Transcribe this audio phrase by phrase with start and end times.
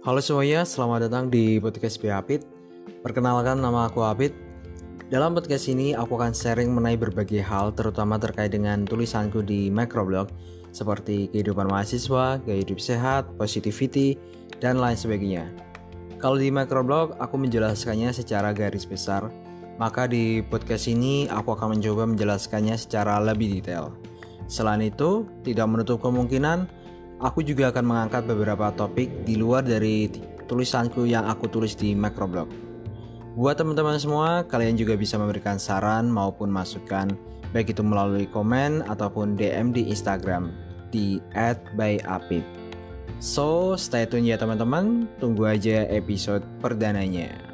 [0.00, 2.40] Halo semuanya, selamat datang di podcast Apit.
[3.04, 4.32] Perkenalkan nama aku Apit.
[5.12, 10.32] Dalam podcast ini aku akan sharing mengenai berbagai hal terutama terkait dengan tulisanku di microblog
[10.72, 14.16] seperti kehidupan mahasiswa, gaya hidup sehat, positivity,
[14.56, 15.52] dan lain sebagainya.
[16.16, 19.28] Kalau di microblog aku menjelaskannya secara garis besar,
[19.76, 23.92] maka di podcast ini aku akan mencoba menjelaskannya secara lebih detail.
[24.48, 26.79] Selain itu, tidak menutup kemungkinan
[27.20, 30.08] aku juga akan mengangkat beberapa topik di luar dari
[30.48, 32.48] tulisanku yang aku tulis di macroblog.
[33.38, 37.14] Buat teman-teman semua, kalian juga bisa memberikan saran maupun masukan
[37.50, 40.50] baik itu melalui komen ataupun DM di Instagram
[40.90, 41.22] di
[41.78, 42.42] @byapit.
[43.20, 47.49] So, stay tune ya teman-teman, tunggu aja episode perdananya.